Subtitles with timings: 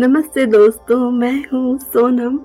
[0.00, 2.38] नमस्ते दोस्तों, मैं हूँ सोनम।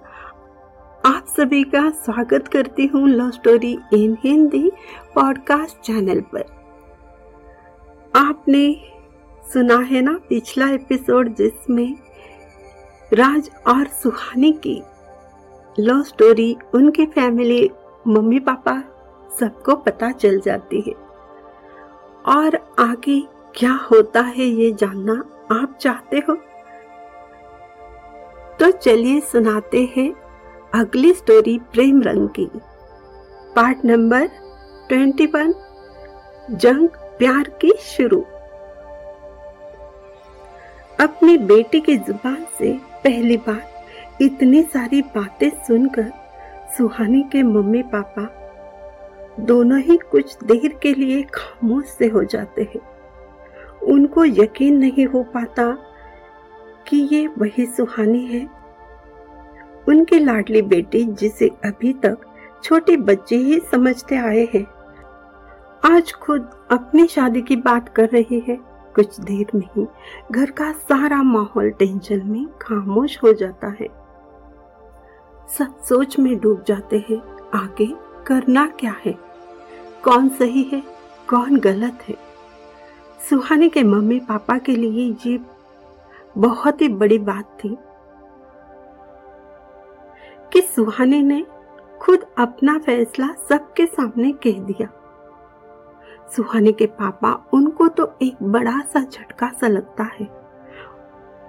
[1.06, 4.72] आप सभी का स्वागत करती हूँ love story in Hindi
[5.16, 6.46] podcast channel पर।
[8.16, 8.64] आपने
[9.54, 11.96] सुना है ना पिछला एपिसोड जिसमें
[13.14, 14.82] राज और सुहानी की
[15.80, 17.70] लव स्टोरी उनकी फैमिली
[18.08, 18.80] मम्मी पापा
[19.40, 20.94] सबको पता चल जाती है।
[22.34, 23.22] और आगे
[23.56, 26.38] क्या होता है ये जानना आप चाहते हो?
[28.60, 30.14] तो चलिए सुनाते हैं
[30.74, 32.46] अगली स्टोरी प्रेम रंग की।
[33.56, 34.28] पार्ट नंबर
[34.90, 35.54] ट्वेंटी वन
[36.52, 38.20] जंग प्यार की शुरू।
[41.00, 42.72] अपनी बेटी की ज़ुबान से
[43.04, 43.62] पहली बार
[44.22, 46.12] इतनी सारी बातें सुनकर
[46.78, 48.30] सुहानी के मम्मी पापा
[49.40, 52.82] दोनों ही कुछ देर के लिए खामोश से हो जाते हैं।
[53.84, 55.66] उनको यकीन नहीं हो पाता
[56.88, 58.46] कि ये वही सुहानी है।
[59.88, 62.18] उनकी लाडली बेटी जिसे अभी तक
[62.64, 64.66] छोटे बच्चे ही समझते आए हैं,
[65.86, 68.58] आज खुद अपनी शादी की बात कर रही है।
[68.96, 69.86] कुछ देर में ही
[70.32, 73.88] घर का सारा माहौल टेंशन में खामोश हो जाता है।
[75.58, 77.22] सब सोच में डूब जाते हैं,
[77.54, 77.88] आगे
[78.28, 79.16] करना क्या है?
[80.04, 80.84] कौन सही है,
[81.30, 82.16] कौन गलत है?
[83.30, 85.38] सुहानी के मम्मी पापा के लिए ये
[86.36, 87.78] बहुत ही बड़ी बात थी
[90.54, 91.46] कि सुहानी ने
[92.02, 94.88] खुद अपना फैसला सबके सामने कह दिया।
[96.36, 100.28] सुहानी के पापा उनको तो एक बड़ा सा झटका सा लगता है।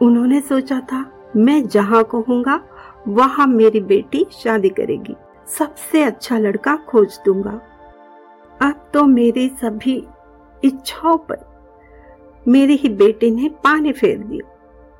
[0.03, 1.05] उन्होंने सोचा था,
[1.37, 2.61] मैं जहाँ कहूँगा
[3.09, 5.17] वहाँ मेरी बेटी शादी करेगी।
[5.49, 7.61] सबसे अच्छा लड़का खोज दूँगा।
[8.61, 9.97] अब तो मेरी सभी
[10.65, 11.45] इच्छाओं पर
[12.49, 14.51] मेरी ही बेटी ने पानी फेर दिया।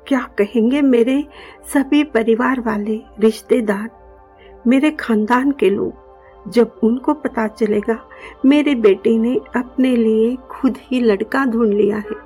[0.07, 1.25] क्या कहेंगे मेरे
[1.73, 3.89] सभी परिवार वाले रिश्तेदार?
[4.67, 5.93] मेरे खानदान के लोग,
[6.51, 8.09] जब उनको पता चलेगा
[8.45, 12.25] मेरे बेटे ने अपने लिए खुद ही लड़का ढूंढ लिया है।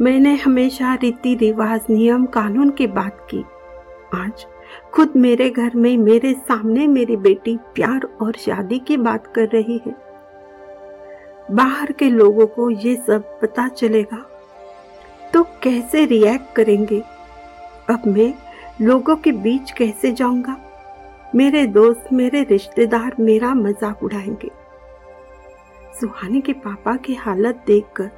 [0.00, 3.44] मैंने हमेशा रीति रिवाज, नियम, कानून की बात की।
[4.14, 4.46] आज
[4.92, 9.80] खुद मेरे घर में मेरे सामने मेरी बेटी प्यार और शादी की बात कर रही
[9.86, 10.10] है।
[11.50, 14.26] बाहर के लोगों को ये सब पता चलेगा
[15.34, 17.02] तो कैसे रिएक्ट करेंगे?
[17.90, 18.32] अब मैं
[18.80, 20.56] लोगों के बीच कैसे जाऊँगा?
[21.34, 24.50] मेरे दोस्त, मेरे रिश्तेदार मेरा मज़ाक उड़ाएँगे।
[26.00, 28.10] सुहानी के पापा की हालत देखकर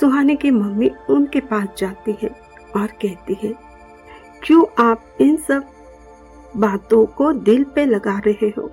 [0.00, 2.30] सुहानी की मम्मी उनके पास जाती है
[2.76, 3.52] और कहती है,
[4.42, 5.64] क्यों आप इन सब
[6.56, 8.70] बातों को दिल पे लगा रहे हो?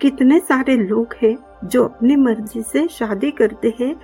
[0.00, 3.94] कितने सारे लोग हैं जो अपनी मर्ज़ी से शादी करते हैं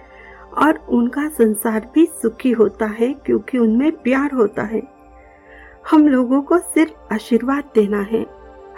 [0.59, 4.83] और उनका संसार भी सुखी होता है क्योंकि उनमें प्यार होता है।
[5.91, 8.27] हम लोगों को सिर्फ़ आशीर्वाद देना है।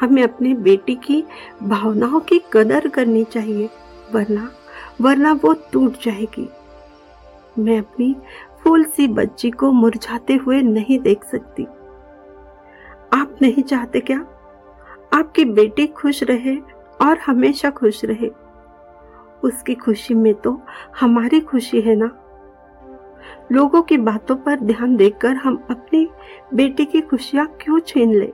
[0.01, 1.25] हमें अपनी बेटी की
[1.63, 3.71] भावनाओं की कदर करनी चाहिए,
[4.15, 4.51] वरना
[5.01, 6.49] वरना वो टूट जाएगी।
[7.59, 8.17] मैं अपनी
[8.65, 11.65] फूल सी बच्ची को मुरझाते हुए नहीं देख सकती।
[13.13, 14.19] आप नहीं चाहते क्या?
[15.13, 16.57] आपकी बेटी खुश रहे
[17.01, 18.31] और हमेशा खुश रहे।
[19.45, 20.61] उसकी खुशी में तो
[21.01, 22.11] हमारी खुशी है ना?
[23.53, 26.09] लोगों की बातों पर ध्यान देकर हम अपनी
[26.55, 28.33] बेटी की खुशियाँ क्यों छीन ले?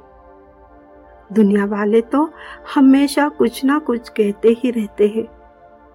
[1.32, 2.30] दुनिया वाले तो
[2.74, 5.24] हमेशा कुछ ना कुछ कहते ही रहते हैं।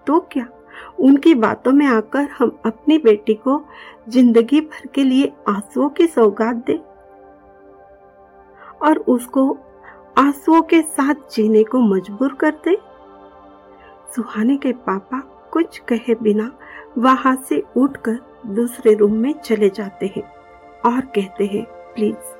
[0.07, 0.47] तो क्या
[0.99, 3.61] उनकी बातों में आकर हम अपनी बेटी को
[4.09, 6.79] ज़िंदगी भर के लिए आंसुओं की सौगात दे?
[8.81, 9.57] और उसको
[10.17, 12.77] आंसुओं के साथ जीने को मजबूर कर दे?
[14.15, 15.19] सुहानी के पापा
[15.51, 16.51] कुछ कहे बिना
[16.97, 20.23] वहाँ से उठकर दूसरे रूम में चले जाते हैं
[20.85, 22.35] और कहते हैं, प्लीज़,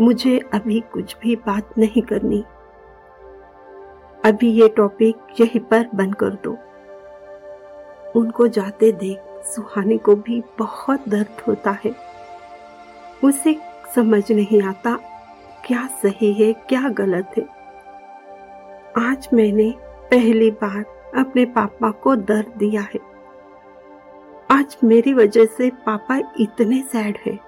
[0.00, 2.44] मुझे अभी कुछ भी बात नहीं करनी।
[4.24, 6.56] अभी ये टॉपिक यहीं पर बंद कर दो।
[8.20, 11.94] उनको जाते देख सुहानी को भी बहुत दर्द होता है।
[13.24, 13.58] उसे
[13.94, 14.98] समझ नहीं आता
[15.66, 17.48] क्या सही है, क्या गलत है।
[19.10, 19.74] आज मैंने
[20.10, 23.00] पहली बार अपने पापा को दर्द दिया है।
[24.50, 27.38] आज मेरी वजह से पापा इतने सैड है।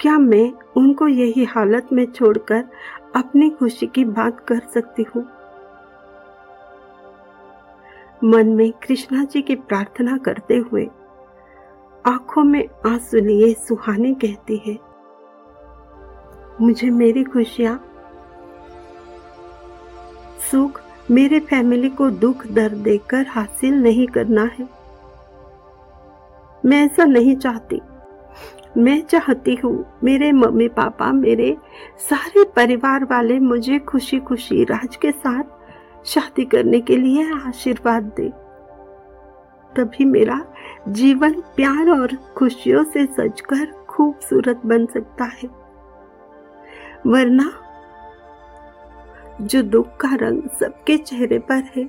[0.00, 2.64] क्या मैं उनको यही हालत में छोड़कर
[3.16, 5.26] अपनी खुशी की बात कर सकती हूँ?
[8.24, 10.88] मन में कृष्णा जी की प्रार्थना करते हुए
[12.06, 14.78] आँखों में आँसू लिए सुहानी कहती है,
[16.60, 17.89] मुझे मेरी खुशियाँ
[20.50, 20.80] सुख
[21.10, 24.68] मेरे फैमिली को दुख दर्द देकर हासिल नहीं करना है।
[26.66, 27.80] मैं ऐसा नहीं चाहती।
[28.76, 31.56] मैं चाहती हूँ मेरे मम्मी पापा, मेरे
[31.98, 35.44] सारे परिवार वाले मुझे खुशी खुशी राज के साथ
[36.06, 38.28] शादी करने के लिए आशीर्वाद दे।
[39.76, 40.44] तभी मेरा
[40.88, 45.48] जीवन प्यार और खुशियों से सजकर खूबसूरत बन सकता है।
[47.06, 47.52] वरना
[49.40, 51.84] जो दुख का रंग सबके चेहरे पर है,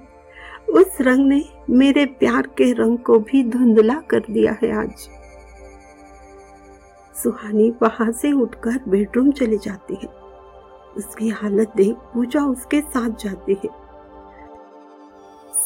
[0.69, 5.09] उस रंग ने मेरे प्यार के रंग को भी धुंधला कर दिया है आज।
[7.15, 10.07] सुहानी वहाँ से उठकर बेडरूम चली जाती है।
[10.97, 13.69] उसकी हालत देख पूजा उसके साथ जाती है।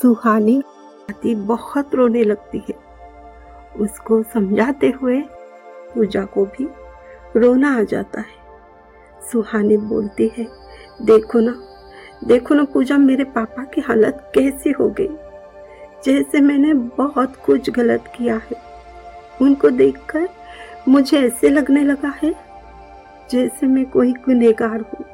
[0.02, 0.64] सुहानी
[1.36, 2.76] बहुत रोने लगती है।
[3.80, 5.22] उसको समझाते हुए
[5.96, 6.68] पूजा को भी
[7.40, 8.44] रोना आ जाता है।
[9.32, 10.48] सुहानी बोलती है,
[11.02, 11.52] देखो ना
[12.28, 15.10] देखो ना पूजा, मेरे पापा की हालत कैसी हो गई।
[16.06, 18.58] जैसे मैंने बहुत कुछ गलत किया है।
[19.42, 20.30] उनको देखकर
[20.88, 22.34] मुझे ऐसे लगने लगा है
[23.32, 25.06] जैसे मैं कोई गुनेगार हूँ।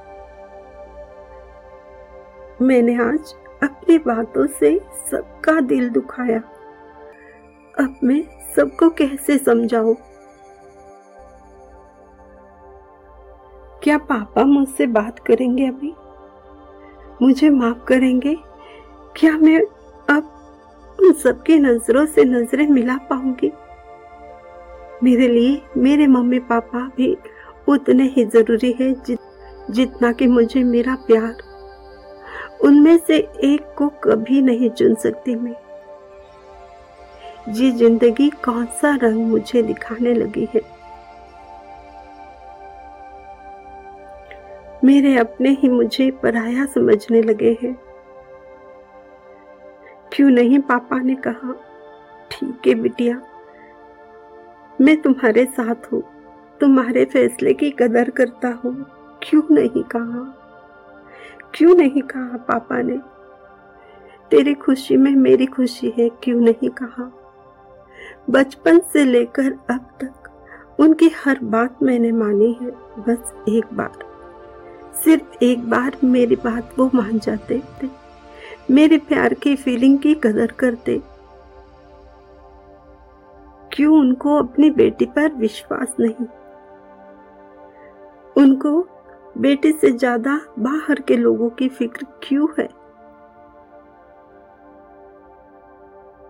[2.68, 4.80] मैंने आज अपनी बातों से
[5.12, 6.40] सबका दिल दुखाया।
[7.80, 8.24] अब मैं
[8.56, 9.96] सबको कैसे समझाऊं?
[13.84, 15.94] क्या पापा मुझसे बात करेंगे अभी?
[17.22, 18.36] मुझे माफ़ करेंगे।
[19.16, 19.60] क्या मैं
[20.10, 23.52] अब उन सबकी नज़रों से नज़रें मिला पाऊँगी?
[25.04, 27.16] मेरे लिए मेरे मम्मी पापा भी
[27.68, 28.94] उतने ही ज़रूरी है
[29.72, 31.36] जितना कि मुझे मेरा प्यार।
[32.64, 35.56] उनमें से एक को कभी नहीं चुन सकती मैं।
[37.52, 40.62] ये ज़िंदगी कौन सा रंग मुझे दिखाने लगी है?
[44.84, 47.74] मेरे अपने ही मुझे पराया समझने लगे हैं।
[50.14, 51.54] क्यों नहीं पापा ने कहा,
[52.32, 53.22] ठीक है बिटिया,
[54.82, 56.04] मैं तुम्हारे साथ हूँ,
[56.60, 58.74] तुम्हारे फैसले की कदर करता हूँ।
[59.24, 60.24] क्यों नहीं कहा?
[61.56, 62.98] क्यों नहीं कहा पापा ने?
[64.32, 67.12] तेरी खुशी में मेरी खुशी है, क्यों नहीं कहा?
[68.30, 74.11] बचपन से लेकर अब तक उनकी हर बात मैंने मानी है, बस एक बार।
[74.94, 77.90] सिर्फ़ एक बार मेरी बात वो मान जाते थे।
[78.72, 81.02] मेरे प्यार की फीलिंग की कदर करते।
[83.74, 86.26] क्यों उनको अपनी बेटी पर विश्वास नहीं?
[88.38, 88.88] उनको
[89.38, 92.68] बेटी से ज़्यादा बाहर के लोगों की फ़िक्र क्यों है?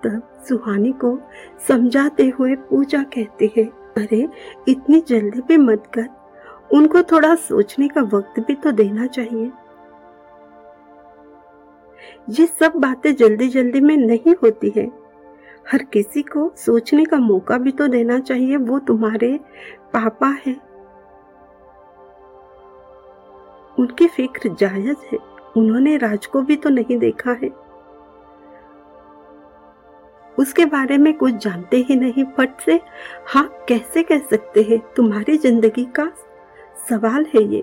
[0.03, 1.19] तब सुहानी को
[1.67, 3.63] समझाते हुए पूजा कहती है,
[3.97, 4.29] अरे,
[4.67, 6.20] इतनी जल्दी भी मत कर।
[6.73, 9.51] उनको थोड़ा सोचने का वक्त भी तो देना चाहिए।
[12.29, 14.89] ये सब बातें जल्दी जल्दी में नहीं होती है।
[15.71, 19.39] हर किसी को सोचने का मौका भी तो देना चाहिए, वो तुम्हारे
[19.93, 20.55] पापा है।
[23.77, 25.17] उनकी फ़िक्र जायज़ है,
[25.57, 27.49] उन्होंने राज को भी तो नहीं देखा है।
[30.37, 32.79] उसके बारे में कुछ जानते ही नहीं, फट से
[33.27, 36.11] हाँ कैसे कह सकते हैं, तुम्हारी ज़िंदगी का
[36.89, 37.61] सवाल है ये।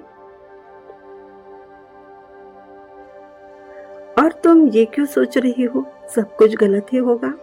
[4.22, 5.86] और तुम ये क्यों सोच रही हो?
[6.14, 7.34] सब कुछ गलत ही होगा।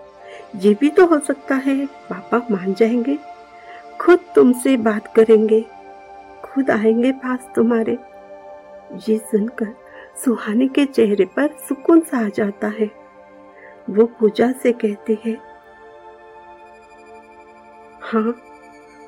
[0.56, 3.18] ये भी तो हो सकता है, पापा मान जाएँगे।
[4.02, 5.66] खुद तुमसे बात करेंगे।
[6.44, 7.98] खुद आएँगे पास तुम्हारे।
[9.10, 9.74] ये सुनकर
[10.26, 12.92] सुहाने के चेहरे पर सुकून सा आ जाता है।
[13.90, 15.38] वो पूजा से कहती है
[18.02, 18.32] हाँ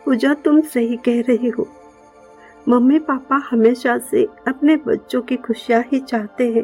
[0.06, 1.68] पूजा तुम सही कह रही हो।
[2.68, 6.64] मम्मी पापा हमेशा से अपने बच्चों की खुशियाँ ही चाहते हैं।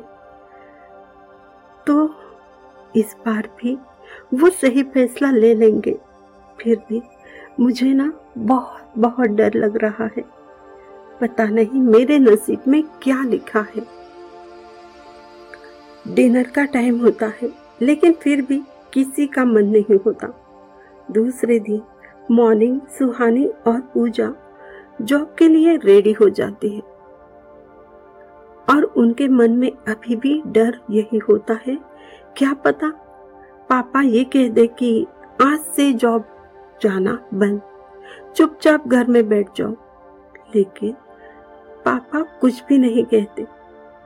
[1.88, 2.16] तो
[2.96, 3.78] इस बार भी
[4.34, 6.00] वो सही फैसला ले लेंगे।
[6.62, 7.02] फिर भी
[7.60, 10.24] मुझे ना बहुत बहुत डर लग रहा है।
[11.22, 13.82] पता नहीं मेरे नसीब में क्या लिखा है।
[16.14, 17.50] डिनर का टाइम होता है,
[17.82, 20.28] लेकिन फिर भी किसी का मन नहीं होता।
[21.12, 21.82] दूसरे दिन
[22.32, 24.34] मॉर्निंग सुहानी और पूजा
[25.04, 26.82] जॉब के लिए रेडी हो जाती है।
[28.68, 31.78] और उनके मन में अभी भी डर यही होता है,
[32.38, 32.90] क्या पता
[33.70, 35.06] पापा ये कह दे कि
[35.42, 36.26] आज से जॉब
[36.82, 37.62] जाना बंद,
[38.36, 39.74] चुपचाप घर में बैठ जाओ।
[40.56, 40.96] लेकिन
[41.86, 43.46] पापा कुछ भी नहीं कहते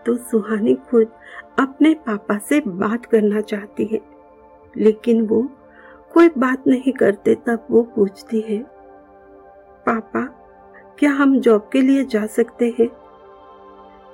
[0.06, 1.08] तो सुहानी खुद
[1.60, 4.00] अपने पापा से बात करना चाहती है।
[4.76, 5.42] लेकिन वो
[6.12, 8.58] कोई बात नहीं करते तब वो पूछती है,
[9.86, 10.26] पापा
[11.00, 12.88] क्या हम जॉब के लिए जा सकते हैं?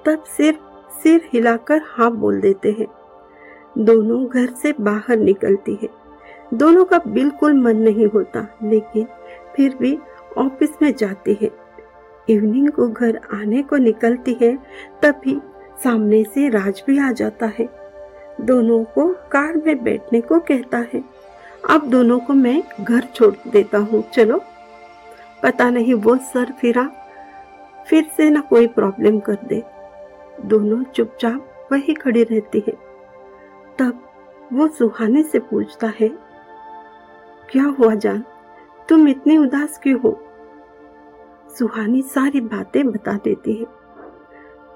[0.06, 2.88] तब सिर्फ़ सिर हिलाकर हाँ बोल देते हैं।
[3.78, 5.90] दोनों घर से बाहर निकलती है।
[6.54, 9.08] दोनों का बिल्कुल मन नहीं होता, लेकिन
[9.56, 10.00] फिर भी
[10.38, 11.52] ऑफ़िस में जाती है।
[12.30, 14.58] इवनिंग को घर आने को निकलती है,
[15.02, 15.42] तभी
[15.84, 17.70] सामने से राज भी आ जाता है।
[18.42, 21.04] दोनों को कार में बैठने को कहता है।
[21.70, 24.42] अब दोनों को मैं घर छोड़ देता हूँ, चलो।
[25.44, 26.90] पता नहीं वो सर फिरा।
[27.88, 29.64] फिर से ना कोई प्रॉब्लम कर दे।
[30.46, 32.74] दोनों चुपचाप वही खड़ी रहती है।
[33.80, 34.04] तब
[34.54, 36.08] वो सुहाने से पूछता है,
[37.52, 38.24] क्या हुआ जान?
[38.90, 40.24] तुम इतनी उदास क्यों हो?
[41.60, 43.66] सुहानी सारी बातें बता देती है।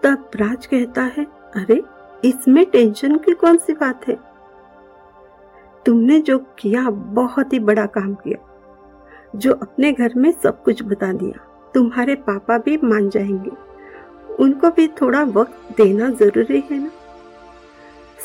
[0.03, 1.83] तब राज कहता है, अरे,
[2.25, 4.17] इसमें टेंशन की कौन सी बात है?
[5.85, 8.56] तुमने जो किया, बहुत ही बड़ा काम किया।
[9.35, 13.51] जो अपने घर में सब कुछ बता दिया। तुम्हारे पापा भी मान जाएँगे।
[14.39, 16.91] उनको भी थोड़ा वक्त देना ज़रूरी है ना?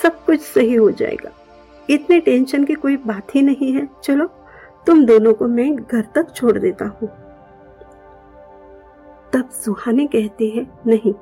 [0.03, 1.31] सब कुछ सही हो जाएगा।
[1.91, 4.27] इतने टेंशन की कोई बात ही नहीं है। चलो,
[4.87, 7.09] तुम दोनों को मैं घर तक छोड़ देता हूँ।
[9.33, 11.15] तब सुहानी कहती है, नहीं,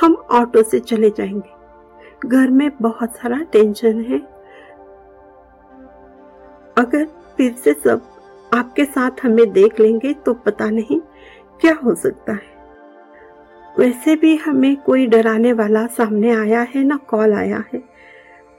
[0.00, 1.60] हम ऑटो से चले जाएँगे।
[2.28, 4.18] घर में बहुत सारा टेंशन है।
[6.78, 7.04] अगर
[7.36, 8.09] फिर से सब
[8.52, 11.00] आपके साथ हमें देख लेंगे तो पता नहीं
[11.60, 12.58] क्या हो सकता है।
[13.78, 17.82] वैसे भी हमें कोई डराने वाला सामने आया है ना कॉल आया है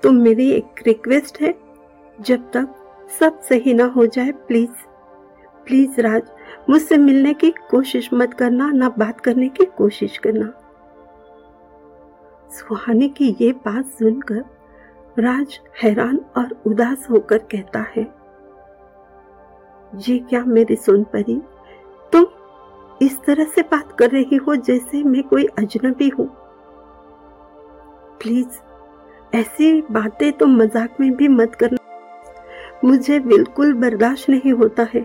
[0.03, 1.53] तो मेरी एक रिक्वेस्ट है,
[2.19, 2.75] जब तक
[3.19, 4.88] सब सही ना हो जाए प्लीज़
[5.67, 6.21] प्लीज़ राज,
[6.69, 10.51] मुझसे मिलने की कोशिश मत करना, ना बात करने की कोशिश करना।
[12.51, 14.43] सुहानी की ये बात सुनकर
[15.17, 18.03] राज हैरान और उदास होकर कहता है
[19.93, 21.36] ये क्या मेरी सोन परी?
[22.13, 22.25] तुम
[23.01, 26.27] इस तरह से बात कर रही हो जैसे मैं कोई अजनबी हूँ।
[28.21, 28.60] प्लीज़,
[29.33, 31.77] ऐसी बातें तो मज़ाक में भी मत करना।
[32.86, 35.01] मुझे बिल्कुल बर्दाश्त नहीं होता है।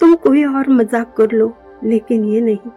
[0.00, 1.52] तुम कोई और मज़ाक कर लो,
[1.84, 2.70] लेकिन ये नहीं।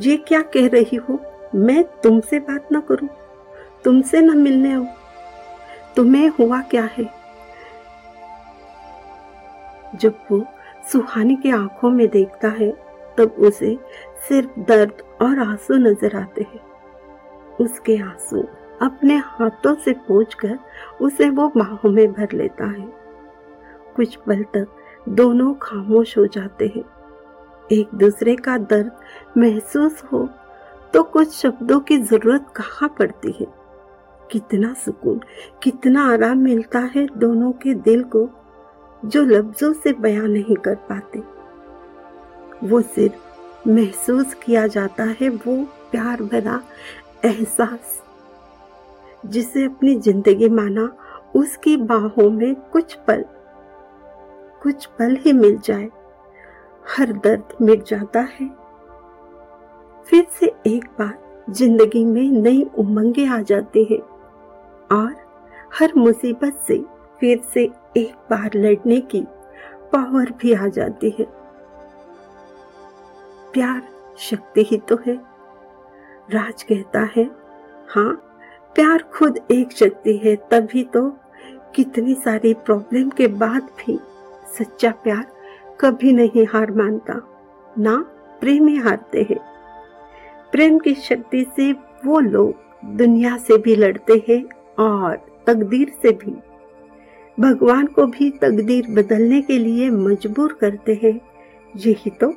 [0.00, 1.18] ये क्या कह रही हो?
[1.54, 3.08] मैं तुमसे बात ना करूँ,
[3.84, 4.86] तुमसे ना मिलने आऊँ।
[5.96, 7.21] तुम्हें हुआ क्या है?
[9.96, 10.44] जब वो
[10.92, 12.70] सुहानी की आँखों में देखता है,
[13.18, 13.78] तब उसे
[14.28, 16.60] सिर्फ़ दर्द और आँसू नज़र आते हैं।
[17.60, 18.42] उसके आँसू
[18.82, 20.58] अपने हाथों से कर
[21.00, 22.86] उसे वो बाहों में भर लेता है।
[23.96, 24.76] कुछ पल तक
[25.08, 26.84] दोनों खामोश हो जाते हैं।
[27.72, 28.90] एक दूसरे का दर्द
[29.38, 30.28] महसूस हो
[30.94, 33.46] तो कुछ शब्दों की ज़रूरत कहाँ पड़ती है?
[34.30, 35.20] कितना सुकून,
[35.62, 38.24] कितना आराम मिलता है दोनों के दिल को
[39.02, 41.22] जो लफ्जों से बयां नहीं कर पाते।
[42.62, 45.56] वो सिर्फ़ महसूस किया जाता है, वो
[45.90, 46.60] प्यार भरा
[47.24, 48.02] एहसास,
[49.24, 50.88] जिसे अपनी ज़िंदगी माना
[51.34, 53.24] उसकी बाहों में कुछ पल
[54.62, 55.88] कुछ पल ही मिल जाए,
[56.86, 58.48] हर दर्द मिट जाता है।
[60.06, 64.00] फिर से एक बार ज़िंदगी में नई उमंगे आ जाती हैं
[64.92, 65.14] और
[65.78, 66.76] हर मुसीबत से
[67.22, 67.62] फिर से
[67.96, 69.20] एक बार लड़ने की
[69.92, 71.26] पावर भी आ जाती है।
[73.52, 73.82] प्यार
[74.18, 75.14] शक्ति ही तो है।
[76.30, 77.24] राज कहता है
[77.88, 78.12] हाँ
[78.74, 81.08] प्यार खुद एक शक्ति है, तभी तो
[81.74, 83.98] कितनी सारी प्रॉब्लम के बाद भी
[84.58, 85.24] सच्चा प्यार
[85.80, 87.20] कभी नहीं हार मानता,
[87.78, 87.96] ना
[88.40, 89.40] प्रेमी हारते हैं।
[90.52, 91.72] प्रेम की शक्ति से
[92.06, 94.44] वो लोग दुनिया से भी लड़ते हैं
[94.84, 96.40] और तकदीर से भी
[97.38, 101.20] भगवान को भी तकदीर बदलने के लिए मजबूर करते हैं।
[101.74, 102.32] यही तो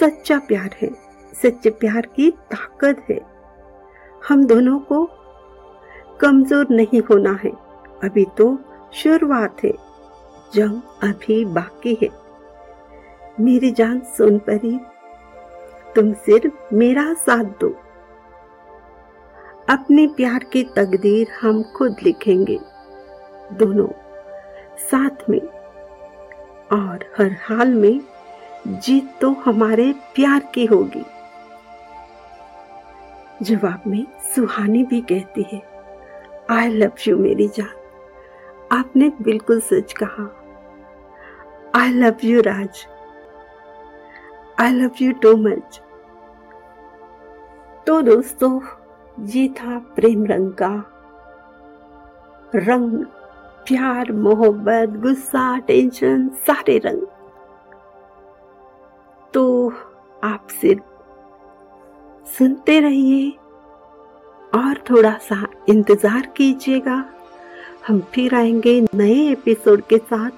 [0.00, 0.90] सच्चा प्यार है,
[1.34, 3.20] सच्चे प्यार की ताकत है।
[4.22, 5.04] हम दोनों को
[6.20, 7.50] कमज़ोर नहीं होना है,
[8.04, 8.56] अभी तो
[8.94, 9.72] शुरुआत है,
[10.54, 12.08] जंग अभी बाकी है।
[13.40, 14.78] मेरी जान सुन परी,
[15.94, 17.68] तुम सिर्फ़ मेरा साथ दो।
[19.68, 22.58] अपने प्यार की तकदीर हम खुद लिखेंगे,
[23.52, 23.88] दोनों।
[24.80, 25.40] साथ में।
[26.72, 28.00] और हर हाल में
[28.66, 31.04] जीत तो हमारे प्यार की होगी।
[33.42, 35.62] जवाब में सुहानी भी कहती है
[36.50, 40.28] आई लव यू मेरी जान। आपने बिल्कुल सच कहा।
[41.74, 42.86] I love you Raj.
[44.60, 45.80] I love you too much
[47.86, 48.60] तो दोस्तों,
[49.26, 50.72] ये था प्रेम रंग का
[52.54, 53.04] रंग।
[53.68, 57.02] प्यार, मोहब्बत, गुस्सा, टेंशन, सारे रंग।
[59.34, 59.72] तो
[60.24, 60.82] आप सिर्फ़
[62.38, 63.30] सुनते रहिए
[64.54, 67.04] और थोड़ा सा इंतज़ार कीजिएगा।
[67.88, 70.30] हम फिर आएँगे नए एपिसोड के साथ।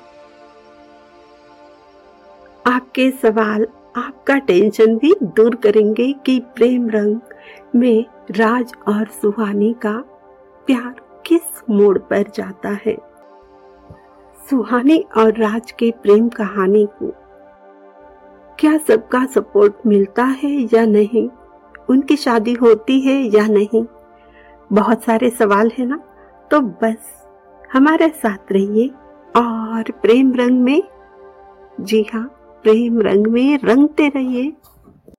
[2.67, 7.21] आपके सवाल, आपका टेंशन भी दूर करेंगे कि प्रेम रंग
[7.75, 9.95] में राज और सुहानी का
[10.67, 13.10] प्यार किस मोड़ पर जाता है।
[14.51, 17.15] सुहानी और राज के प्रेम कहानी को।
[18.59, 21.29] क्या सबका सपोर्ट मिलता है या नहीं?
[21.91, 23.85] उनकी शादी होती है या नहीं?
[24.73, 26.01] बहुत सारे सवाल है ना?
[26.51, 27.29] तो बस,
[27.73, 28.89] हमारे साथ रहिए
[29.37, 30.83] और प्रेम रंग में,
[31.81, 32.31] जी हाँ
[32.63, 34.53] प्रेम रंग में रंगते रहिए।